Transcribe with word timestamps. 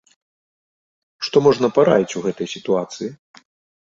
Што 1.27 1.37
можна 1.47 1.69
параіць 1.75 2.15
у 2.21 2.23
гэтай 2.25 2.47
сітуацыі? 2.55 3.09